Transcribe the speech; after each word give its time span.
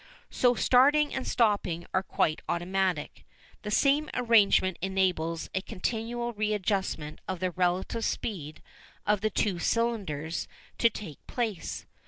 So 0.31 0.55
starting 0.55 1.13
and 1.13 1.27
stopping 1.27 1.85
are 1.93 2.01
quite 2.01 2.41
automatic. 2.49 3.23
The 3.61 3.69
same 3.69 4.09
arrangement 4.15 4.79
enables 4.81 5.47
a 5.53 5.61
continual 5.61 6.33
readjustment 6.33 7.21
of 7.27 7.39
the 7.39 7.51
relative 7.51 8.03
speed 8.03 8.63
of 9.05 9.21
the 9.21 9.29
two 9.29 9.59
cylinders 9.59 10.47
to 10.79 10.89
take 10.89 11.19
place. 11.27 11.85